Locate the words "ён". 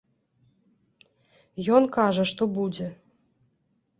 1.79-1.83